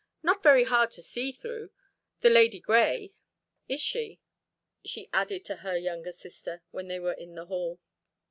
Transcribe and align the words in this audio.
"Not 0.23 0.41
very 0.41 0.63
hard 0.63 0.89
to 0.97 1.03
see 1.03 1.31
through, 1.31 1.69
the 2.21 2.29
Lady 2.31 2.59
Grey, 2.59 3.13
is 3.69 3.79
she?" 3.79 4.19
she 4.83 5.11
added 5.13 5.45
to 5.45 5.57
her 5.57 5.77
younger 5.77 6.11
sister 6.11 6.63
when 6.71 6.87
they 6.87 6.97
were 6.99 7.13
in 7.13 7.35
the 7.35 7.45
hall. 7.45 7.79